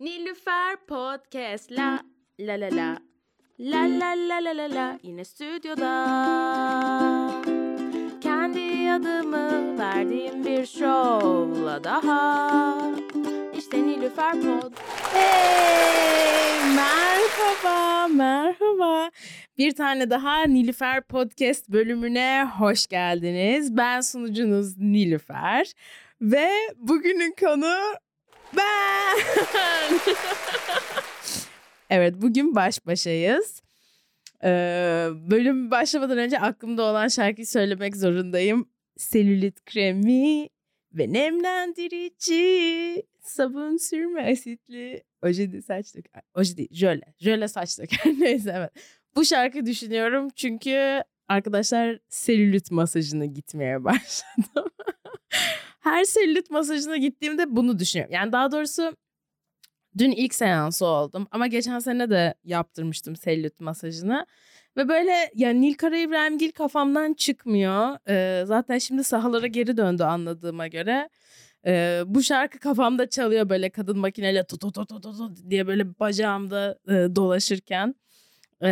[0.00, 1.70] Nilüfer Podcast.
[1.70, 2.02] La
[2.38, 2.98] la la la.
[3.58, 4.98] La la la la la la.
[5.02, 5.90] Yine stüdyoda.
[8.20, 12.92] Kendi adımı verdiğim bir şovla daha.
[13.58, 14.72] İşte Nilüfer Pod
[15.12, 19.10] Hey, merhaba, merhaba.
[19.58, 23.76] Bir tane daha Nilüfer Podcast bölümüne hoş geldiniz.
[23.76, 25.72] Ben sunucunuz Nilüfer
[26.20, 27.74] ve bugünün konu
[28.56, 29.16] ben.
[31.90, 33.62] evet, bugün baş başayız.
[34.44, 38.68] Ee, bölüm başlamadan önce aklımda olan şarkıyı söylemek zorundayım.
[38.96, 40.48] Selülit kremi
[40.92, 48.70] ve nemlendirici sabun sürme asitli ojeli saç dök oje jöle jöle saç döker neyse evet
[49.16, 54.70] bu şarkı düşünüyorum çünkü arkadaşlar selülit masajına gitmeye başladım
[55.90, 58.96] her selülit masajına gittiğimde bunu düşünüyorum yani daha doğrusu
[59.98, 64.26] dün ilk seansı oldum ama geçen sene de yaptırmıştım selülit masajını
[64.76, 67.98] ve böyle yani Nilkara İbrahimgil kafamdan çıkmıyor.
[68.08, 71.08] Ee, zaten şimdi sahalara geri döndü anladığıma göre.
[71.66, 76.78] Ee, bu şarkı kafamda çalıyor böyle kadın makineyle tut tut tut tut diye böyle bacağımda
[76.88, 77.94] e, dolaşırken.
[78.62, 78.68] Ee,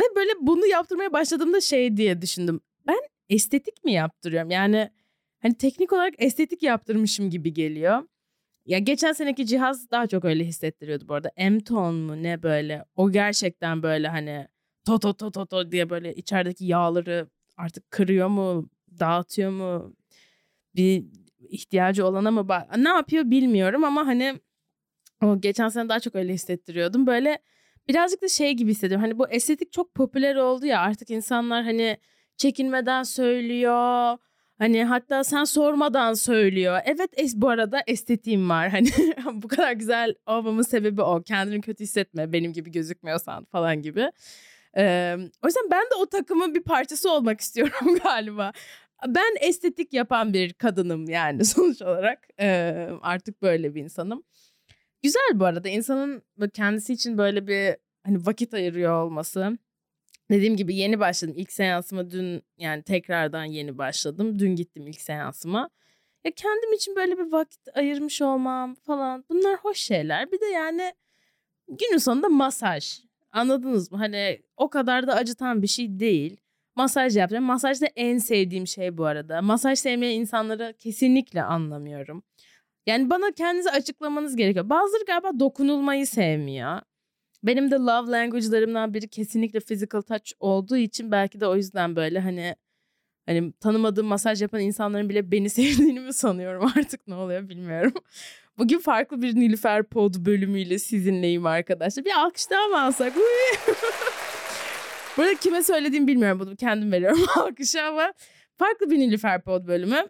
[0.00, 2.60] ve böyle bunu yaptırmaya başladığımda şey diye düşündüm.
[2.86, 4.50] Ben estetik mi yaptırıyorum?
[4.50, 4.90] Yani
[5.42, 8.02] hani teknik olarak estetik yaptırmışım gibi geliyor.
[8.66, 11.30] Ya geçen seneki cihaz daha çok öyle hissettiriyordu bu arada.
[11.36, 12.84] M-Tone mu ne böyle?
[12.96, 14.48] O gerçekten böyle hani
[14.86, 19.94] to to to to to diye böyle içerideki yağları artık kırıyor mu, dağıtıyor mu?
[20.76, 21.04] Bir
[21.48, 24.40] ihtiyacı olana mı bak ne yapıyor bilmiyorum ama hani
[25.22, 27.06] o geçen sene daha çok öyle hissettiriyordum.
[27.06, 27.38] Böyle
[27.88, 29.04] birazcık da şey gibi hissediyorum.
[29.04, 31.96] Hani bu estetik çok popüler oldu ya artık insanlar hani
[32.36, 34.18] çekinmeden söylüyor.
[34.60, 36.80] Hani hatta sen sormadan söylüyor.
[36.84, 38.70] Evet es bu arada estetiğim var.
[38.70, 38.88] Hani
[39.32, 41.22] bu kadar güzel olmamın sebebi o.
[41.22, 44.10] Kendini kötü hissetme benim gibi gözükmüyorsan falan gibi.
[44.76, 48.52] Ee, o yüzden ben de o takımın bir parçası olmak istiyorum galiba.
[49.06, 52.28] Ben estetik yapan bir kadınım yani sonuç olarak.
[52.40, 54.22] Ee, artık böyle bir insanım.
[55.02, 56.22] Güzel bu arada insanın
[56.54, 59.58] kendisi için böyle bir hani vakit ayırıyor olması.
[60.30, 61.34] Dediğim gibi yeni başladım.
[61.38, 64.38] İlk seansıma dün yani tekrardan yeni başladım.
[64.38, 65.70] Dün gittim ilk seansıma.
[66.24, 70.32] Ya kendim için böyle bir vakit ayırmış olmam falan bunlar hoş şeyler.
[70.32, 70.92] Bir de yani
[71.68, 73.00] günün sonunda masaj.
[73.32, 73.98] Anladınız mı?
[73.98, 76.36] Hani o kadar da acıtan bir şey değil.
[76.76, 77.44] Masaj yapacağım.
[77.44, 79.42] Masaj da en sevdiğim şey bu arada.
[79.42, 82.22] Masaj sevmeyen insanları kesinlikle anlamıyorum.
[82.86, 84.70] Yani bana kendinizi açıklamanız gerekiyor.
[84.70, 86.80] Bazıları galiba dokunulmayı sevmiyor.
[87.42, 92.20] Benim de love language'larımdan biri kesinlikle physical touch olduğu için belki de o yüzden böyle
[92.20, 92.56] hani
[93.26, 97.92] hani tanımadığım masaj yapan insanların bile beni sevdiğini mi sanıyorum artık ne oluyor bilmiyorum.
[98.58, 102.04] Bugün farklı bir Nilüfer Pod bölümüyle sizinleyim arkadaşlar.
[102.04, 103.12] Bir alkış daha mı alsak?
[105.16, 106.40] Burada kime söylediğimi bilmiyorum.
[106.40, 108.12] Bunu kendim veriyorum alkışı ama
[108.58, 110.08] farklı bir Nilüfer Pod bölümü.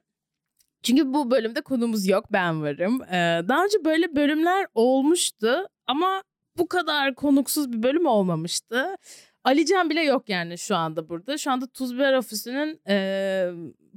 [0.82, 3.02] Çünkü bu bölümde konumuz yok ben varım.
[3.02, 6.22] Ee, daha önce böyle bölümler olmuştu ama
[6.58, 8.96] bu kadar konuksuz bir bölüm olmamıştı.
[9.44, 11.38] Alican bile yok yani şu anda burada.
[11.38, 13.50] Şu anda Tuzbiber Ofisi'nin e,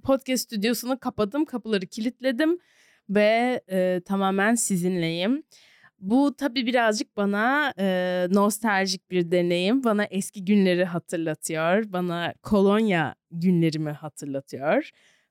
[0.03, 1.45] podcast stüdyosunu kapadım.
[1.45, 2.59] Kapıları kilitledim
[3.09, 5.43] ve e, tamamen sizinleyim.
[5.99, 9.83] Bu tabii birazcık bana e, nostaljik bir deneyim.
[9.83, 11.83] Bana eski günleri hatırlatıyor.
[11.93, 14.89] Bana kolonya günlerimi hatırlatıyor.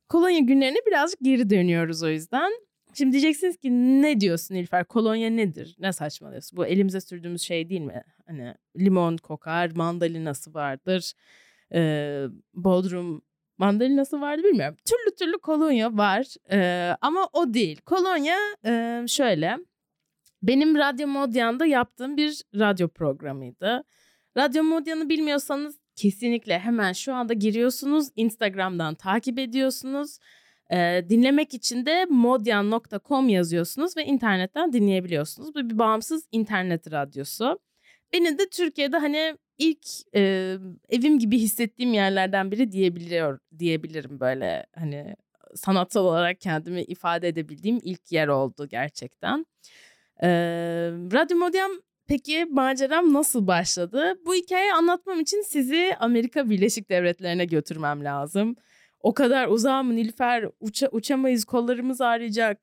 [0.09, 2.53] Kolonya günlerine birazcık geri dönüyoruz o yüzden.
[2.95, 3.71] Şimdi diyeceksiniz ki
[4.03, 4.85] ne diyorsun İlfer?
[4.85, 5.77] Kolonya nedir?
[5.79, 6.57] Ne saçmalıyorsun?
[6.57, 8.03] Bu elimize sürdüğümüz şey değil mi?
[8.27, 11.13] Hani limon kokar, mandalinası vardır.
[11.75, 13.23] Ee, Bodrum
[13.59, 14.77] mandalinası vardı bilmiyorum.
[14.85, 17.81] Türlü türlü kolonya var ee, ama o değil.
[17.81, 19.57] Kolonya e, şöyle
[20.43, 23.85] benim Radyo Modyan'da yaptığım bir radyo programıydı.
[24.37, 28.09] Radyo Modyan'ı bilmiyorsanız kesinlikle hemen şu anda giriyorsunuz.
[28.17, 30.19] Instagram'dan takip ediyorsunuz.
[31.09, 35.55] Dinlemek için de modyan.com yazıyorsunuz ve internetten dinleyebiliyorsunuz.
[35.55, 37.59] Bu bir bağımsız internet radyosu.
[38.13, 40.57] Benim de Türkiye'de hani ilk e,
[40.89, 45.17] evim gibi hissettiğim yerlerden biri diyebiliyor diyebilirim böyle hani
[45.55, 49.47] sanatsal olarak kendimi ifade edebildiğim ilk yer oldu gerçekten.
[50.23, 50.29] Ee,
[51.13, 51.71] Radyo Modern
[52.07, 54.15] peki maceram nasıl başladı?
[54.27, 58.57] Bu hikayeyi anlatmam için sizi Amerika Birleşik Devletleri'ne götürmem lazım.
[59.03, 62.59] O kadar uzağım Nilüfer uça, uçamayız kollarımız ağrıyacak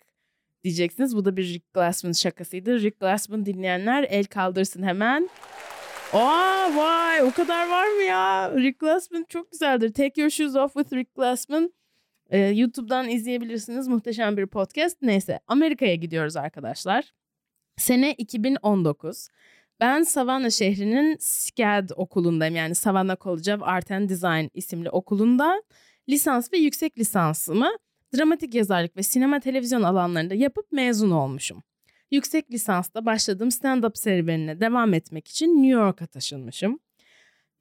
[0.63, 1.15] diyeceksiniz.
[1.15, 2.81] Bu da bir Rick Glassman şakasıydı.
[2.81, 5.29] Rick Glassman dinleyenler el kaldırsın hemen.
[6.13, 8.51] Aa vay o kadar var mı ya?
[8.55, 9.93] Rick Glassman çok güzeldir.
[9.93, 11.73] Take Your Shoes Off with Rick Glassman.
[12.29, 13.87] Ee, YouTube'dan izleyebilirsiniz.
[13.87, 15.01] Muhteşem bir podcast.
[15.01, 17.13] Neyse Amerika'ya gidiyoruz arkadaşlar.
[17.77, 19.27] Sene 2019.
[19.79, 22.55] Ben Savannah şehrinin SCAD okulundayım.
[22.55, 25.63] Yani Savannah College of Art and Design isimli okulunda
[26.09, 27.69] lisans ve yüksek lisansımı
[28.15, 31.63] dramatik yazarlık ve sinema televizyon alanlarında yapıp mezun olmuşum.
[32.11, 36.79] Yüksek lisansta başladığım stand-up serüvenine devam etmek için New York'a taşınmışım.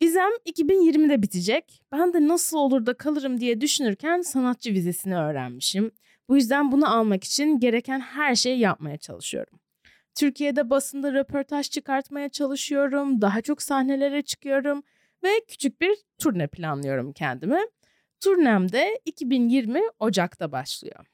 [0.03, 1.83] Vizem 2020'de bitecek.
[1.93, 5.91] Ben de nasıl olur da kalırım diye düşünürken sanatçı vizesini öğrenmişim.
[6.29, 9.61] Bu yüzden bunu almak için gereken her şeyi yapmaya çalışıyorum.
[10.15, 13.21] Türkiye'de basında röportaj çıkartmaya çalışıyorum.
[13.21, 14.83] Daha çok sahnelere çıkıyorum
[15.23, 17.61] ve küçük bir turne planlıyorum kendime.
[18.21, 21.07] Turnem de 2020 Ocak'ta başlıyor.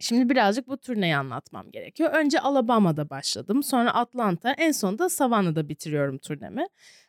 [0.00, 2.10] Şimdi birazcık bu turneyi anlatmam gerekiyor.
[2.12, 3.62] Önce Alabama'da başladım.
[3.62, 6.66] Sonra Atlanta, en sonunda Savannah'da bitiriyorum turnemi.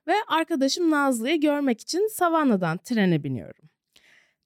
[0.08, 3.70] Ve arkadaşım Nazlı'yı görmek için Savannah'dan trene biniyorum.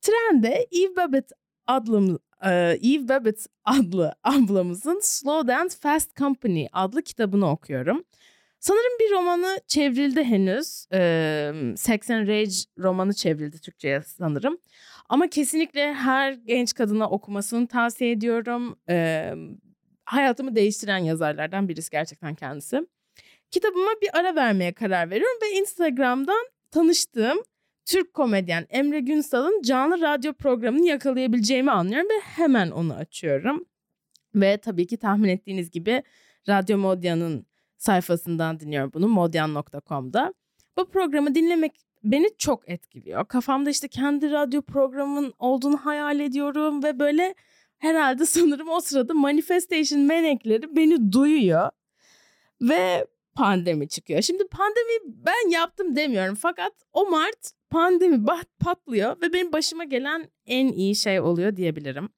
[0.01, 1.31] Trende Eve Babbitt
[1.68, 8.04] adlı Eve Babbitt adlı ablamızın Slow Dance Fast Company adlı kitabını okuyorum.
[8.63, 10.86] Sanırım bir romanı çevrildi henüz.
[10.94, 14.57] Ee, Sex and Rage romanı çevrildi Türkçe'ye sanırım.
[15.10, 18.80] Ama kesinlikle her genç kadına okumasını tavsiye ediyorum.
[18.89, 19.33] Ee,
[20.06, 22.88] hayatımı değiştiren yazarlardan birisi gerçekten kendisi.
[23.51, 27.38] Kitabıma bir ara vermeye karar veriyorum ve Instagram'dan tanıştığım
[27.86, 33.65] Türk komedyen Emre Günsal'ın canlı radyo programını yakalayabileceğimi anlıyorum ve hemen onu açıyorum.
[34.36, 36.04] Ve tabii ki tahmin ettiğiniz gibi
[36.50, 37.52] Radyo Modya'nın
[37.83, 40.33] sayfasından dinliyorum bunu modyan.com'da.
[40.77, 41.71] Bu programı dinlemek
[42.03, 43.25] beni çok etkiliyor.
[43.25, 47.35] Kafamda işte kendi radyo programımın olduğunu hayal ediyorum ve böyle
[47.77, 51.69] herhalde sanırım o sırada manifestation menekleri beni duyuyor.
[52.62, 54.21] Ve pandemi çıkıyor.
[54.21, 58.25] Şimdi pandemi ben yaptım demiyorum fakat o Mart pandemi
[58.59, 62.09] patlıyor ve benim başıma gelen en iyi şey oluyor diyebilirim.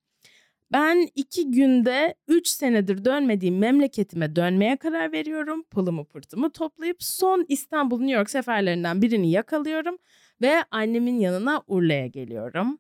[0.72, 5.64] Ben iki günde üç senedir dönmediğim memleketime dönmeye karar veriyorum.
[5.64, 9.98] Pılımı pırtımı toplayıp son İstanbul New York seferlerinden birini yakalıyorum
[10.42, 12.80] ve annemin yanına Urla'ya geliyorum.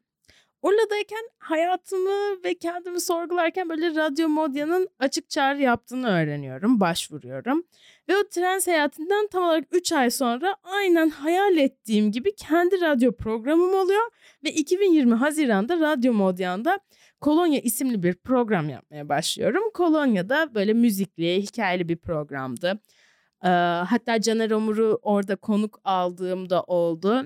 [0.62, 7.64] Urla'dayken hayatımı ve kendimi sorgularken böyle Radyo Modya'nın açık çağrı yaptığını öğreniyorum, başvuruyorum.
[8.10, 13.12] Ve o tren seyahatinden tam olarak 3 ay sonra aynen hayal ettiğim gibi kendi radyo
[13.12, 14.12] programım oluyor.
[14.44, 16.80] Ve 2020 Haziran'da Radyo Modyan'da
[17.25, 19.63] Kolonya isimli bir program yapmaya başlıyorum.
[19.74, 22.80] Kolonya'da böyle müzikli, hikayeli bir programdı.
[23.44, 23.48] Ee,
[23.88, 27.25] hatta Caner Omur'u orada konuk aldığımda oldu.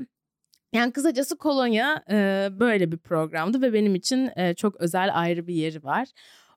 [0.73, 5.53] Yani kısacası Kolonya e, böyle bir programdı ve benim için e, çok özel ayrı bir
[5.53, 6.07] yeri var.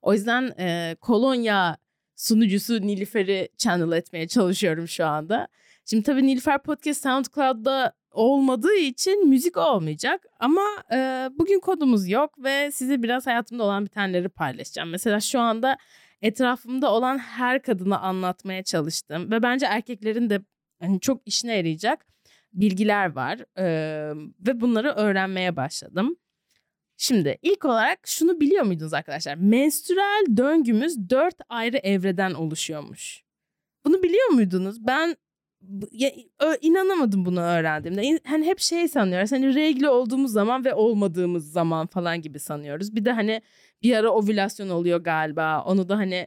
[0.03, 1.77] O yüzden e, Kolonya
[2.17, 5.49] sunucusu Nilüfer'i channel etmeye çalışıyorum şu anda.
[5.87, 10.27] Şimdi tabii Nilüfer Podcast SoundCloud'da olmadığı için müzik olmayacak.
[10.41, 14.91] Ama e, bugün kodumuz yok ve size biraz hayatımda olan bitenleri paylaşacağım.
[14.91, 15.77] Mesela şu anda
[16.23, 19.31] etrafımda olan her kadını anlatmaya çalıştım.
[19.31, 20.41] Ve bence erkeklerin de
[20.81, 22.07] hani çok işine yarayacak
[22.53, 23.39] bilgiler var.
[23.59, 23.65] E,
[24.47, 26.17] ve bunları öğrenmeye başladım.
[26.97, 29.35] Şimdi ilk olarak şunu biliyor muydunuz arkadaşlar?
[29.35, 33.23] Menstrüel döngümüz dört ayrı evreden oluşuyormuş.
[33.85, 34.87] Bunu biliyor muydunuz?
[34.87, 35.17] Ben
[35.93, 36.11] ya,
[36.61, 38.21] inanamadım bunu öğrendiğimde.
[38.25, 39.33] Hani hep şey sanıyoruz.
[39.33, 42.97] Hani regli olduğumuz zaman ve olmadığımız zaman falan gibi sanıyoruz.
[42.97, 43.43] Bir de hani
[43.83, 45.63] bir ara ovülasyon oluyor galiba.
[45.65, 46.27] Onu da hani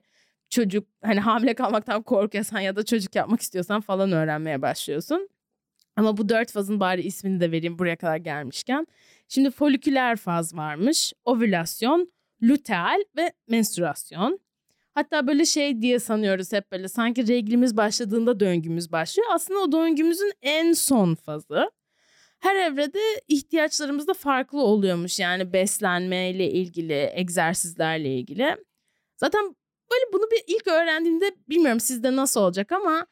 [0.49, 5.29] çocuk hani hamile kalmaktan korkuyorsan ya da çocuk yapmak istiyorsan falan öğrenmeye başlıyorsun.
[5.95, 8.87] Ama bu dört fazın bari ismini de vereyim buraya kadar gelmişken.
[9.27, 12.11] Şimdi foliküler faz varmış, ovülasyon,
[12.43, 14.39] luteal ve menstruasyon.
[14.95, 19.27] Hatta böyle şey diye sanıyoruz hep böyle sanki reglimiz başladığında döngümüz başlıyor.
[19.33, 21.71] Aslında o döngümüzün en son fazı.
[22.39, 25.19] Her evrede ihtiyaçlarımız da farklı oluyormuş.
[25.19, 28.55] Yani beslenmeyle ilgili, egzersizlerle ilgili.
[29.17, 29.55] Zaten
[29.91, 33.07] böyle bunu bir ilk öğrendiğimde bilmiyorum sizde nasıl olacak ama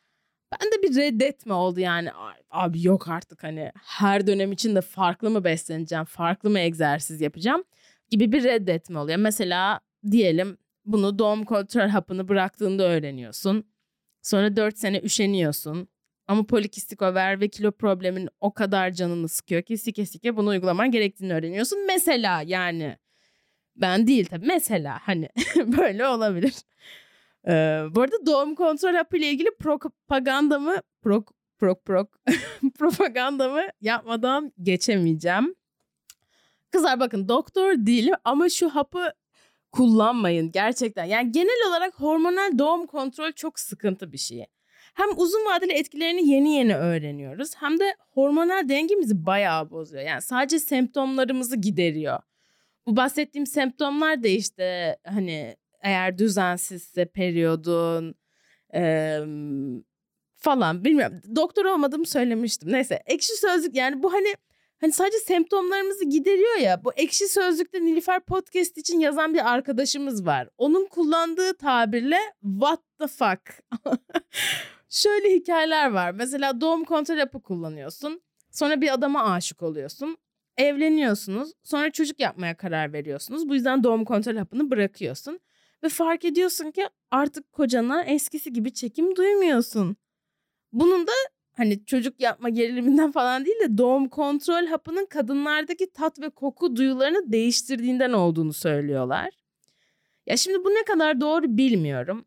[0.52, 2.10] ben de bir reddetme oldu yani.
[2.52, 7.63] Abi yok artık hani her dönem için de farklı mı besleneceğim, farklı mı egzersiz yapacağım
[8.10, 9.18] gibi bir reddetme oluyor.
[9.18, 9.80] Mesela
[10.12, 13.66] diyelim bunu doğum kontrol hapını bıraktığında öğreniyorsun.
[14.22, 15.88] Sonra 4 sene üşeniyorsun.
[16.28, 20.92] Ama polikistik over ve kilo problemin o kadar canını sıkıyor ki sike sike bunu uygulaman
[20.92, 21.88] gerektiğini öğreniyorsun.
[21.88, 22.98] Mesela yani
[23.75, 26.54] ben değil tabii mesela hani böyle olabilir.
[27.48, 32.10] Ee, bu arada doğum kontrol hapı ile ilgili propagandamı prok prok prok
[32.80, 35.56] propagandamı yapmadan geçemeyeceğim.
[36.72, 39.13] Kızlar bakın doktor değilim ama şu hapı
[39.74, 41.06] kullanmayın gerçekten.
[41.06, 44.46] Yani genel olarak hormonal doğum kontrol çok sıkıntı bir şey.
[44.94, 50.03] Hem uzun vadeli etkilerini yeni yeni öğreniyoruz hem de hormonal dengemizi bayağı bozuyor.
[50.03, 52.20] Yani sadece semptomlarımızı gideriyor.
[52.88, 58.15] Bu bahsettiğim semptomlar da işte hani eğer düzensizse periyodun,
[58.75, 59.20] Ee,
[60.36, 61.22] falan bilmiyorum.
[61.36, 62.72] Doktor olmadığımı söylemiştim.
[62.72, 64.36] Neyse ekşi sözlük yani bu hani
[64.84, 66.84] hani sadece semptomlarımızı gideriyor ya.
[66.84, 70.50] Bu ekşi sözlükte Nilüfer podcast için yazan bir arkadaşımız var.
[70.58, 73.63] Onun kullandığı tabirle what the fuck.
[74.90, 76.12] Şöyle hikayeler var.
[76.12, 78.22] Mesela doğum kontrol hapı kullanıyorsun.
[78.52, 80.18] Sonra bir adama aşık oluyorsun.
[80.58, 81.52] Evleniyorsunuz.
[81.63, 83.50] Sonra çocuk yapmaya karar veriyorsunuz.
[83.50, 85.40] Bu yüzden doğum kontrol hapını bırakıyorsun.
[85.84, 89.98] Ve fark ediyorsun ki artık kocana eskisi gibi çekim duymuyorsun.
[90.72, 91.12] Bunun da
[91.58, 97.32] hani çocuk yapma geriliminden falan değil de doğum kontrol hapının kadınlardaki tat ve koku duyularını
[97.32, 99.30] değiştirdiğinden olduğunu söylüyorlar.
[100.26, 102.26] Ya şimdi bu ne kadar doğru bilmiyorum.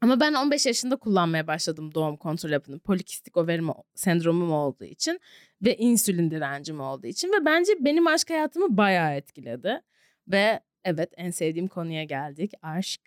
[0.00, 2.78] Ama ben 15 yaşında kullanmaya başladım doğum kontrol hapını.
[2.78, 5.20] Polikistik overim sendromum olduğu için
[5.62, 9.80] ve insülin direncim olduğu için ve bence benim aşk hayatımı bayağı etkiledi.
[10.28, 12.52] Ve evet en sevdiğim konuya geldik.
[12.62, 13.00] Aşk.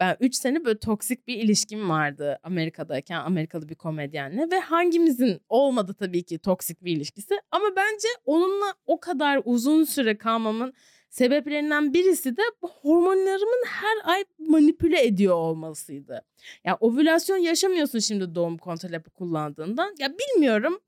[0.00, 5.94] Ben 3 sene böyle toksik bir ilişkim vardı Amerika'dayken Amerikalı bir komedyenle ve hangimizin olmadı
[5.98, 10.74] tabii ki toksik bir ilişkisi ama bence onunla o kadar uzun süre kalmamın
[11.10, 16.12] sebeplerinden birisi de hormonlarımın her ay manipüle ediyor olmasıydı.
[16.12, 16.22] Ya
[16.64, 19.94] yani ovülasyon yaşamıyorsun şimdi doğum kontrol hapı kullandığından.
[19.98, 20.80] Ya bilmiyorum.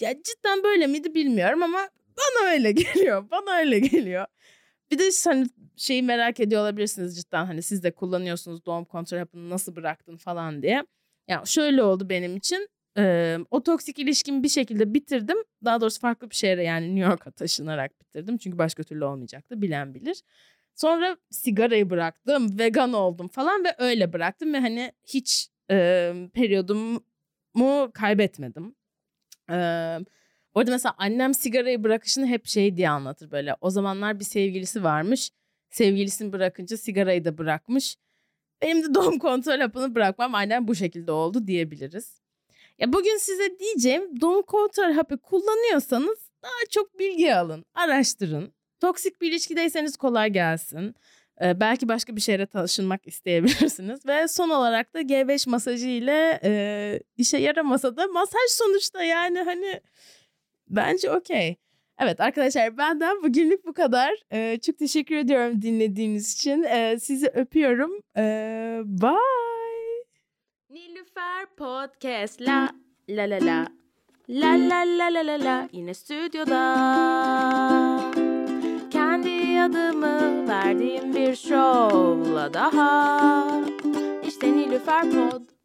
[0.00, 3.30] Ya cidden böyle miydi bilmiyorum ama bana öyle geliyor.
[3.30, 4.26] Bana öyle geliyor.
[4.90, 5.46] Bir de hani
[5.80, 10.62] şeyi merak ediyor olabilirsiniz cidden hani siz de kullanıyorsunuz doğum kontrol hapını nasıl bıraktın falan
[10.62, 10.84] diye.
[11.28, 12.68] Ya şöyle oldu benim için.
[12.98, 15.36] Ee, o toksik ilişkimi bir şekilde bitirdim.
[15.64, 18.38] Daha doğrusu farklı bir şehre yani New York'a taşınarak bitirdim.
[18.38, 20.22] Çünkü başka türlü olmayacaktı bilen bilir.
[20.74, 28.74] Sonra sigarayı bıraktım, vegan oldum falan ve öyle bıraktım ve hani hiç e, periyodumu kaybetmedim.
[29.50, 29.98] Eee
[30.54, 33.56] bu arada mesela annem sigarayı bırakışını hep şey diye anlatır böyle.
[33.60, 35.30] O zamanlar bir sevgilisi varmış.
[35.70, 37.96] Sevgilisini bırakınca sigarayı da bırakmış.
[38.62, 42.20] Benim de doğum kontrol hapını bırakmam annem bu şekilde oldu diyebiliriz.
[42.78, 48.52] Ya bugün size diyeceğim doğum kontrol hapı kullanıyorsanız daha çok bilgi alın, araştırın.
[48.80, 50.94] Toksik bir ilişkideyseniz kolay gelsin.
[51.42, 54.06] Ee, belki başka bir şehre taşınmak isteyebilirsiniz.
[54.06, 59.80] Ve son olarak da G5 masajı ile e, işe yaramasa da masaj sonuçta yani hani
[60.70, 61.56] Bence okey.
[62.02, 64.14] Evet arkadaşlar benden bugünlük bu kadar.
[64.32, 66.62] Ee, çok teşekkür ediyorum dinlediğiniz için.
[66.62, 67.90] Ee, sizi öpüyorum.
[68.16, 69.10] Ee, bye.
[70.70, 72.68] Nilüfer Podcast la
[73.08, 73.66] la la la.
[74.28, 76.60] La la la la la la yine stüdyoda.
[78.90, 83.46] Kendi adımı verdiğim bir şovla daha.
[84.26, 85.59] İşte Nilüfer Pod.